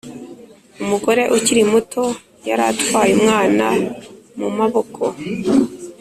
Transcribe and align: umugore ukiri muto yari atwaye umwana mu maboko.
umugore 0.83 1.23
ukiri 1.35 1.63
muto 1.71 2.03
yari 2.47 2.63
atwaye 2.71 3.11
umwana 3.19 3.67
mu 4.39 4.47
maboko. 4.57 5.03